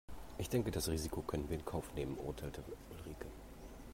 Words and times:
Ich 0.39 0.49
denke 0.49 0.71
das 0.71 0.89
Risiko 0.89 1.21
können 1.21 1.47
wir 1.47 1.59
in 1.59 1.63
Kauf 1.63 1.93
nehmen, 1.93 2.17
urteilte 2.17 2.63
Ulrike. 2.89 3.27